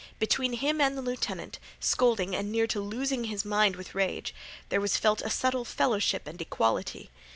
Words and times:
Between 0.17 0.53
him 0.53 0.81
and 0.81 0.97
the 0.97 1.01
lieutenant, 1.03 1.59
scolding 1.79 2.35
and 2.35 2.51
near 2.51 2.65
to 2.65 2.79
losing 2.81 3.25
his 3.25 3.45
mind 3.45 3.75
with 3.75 3.93
rage, 3.93 4.33
there 4.69 4.81
was 4.81 4.97
felt 4.97 5.21
a 5.21 5.29
subtle 5.29 5.63
fellowship 5.63 6.25
and 6.25 6.41
equality. 6.41 7.11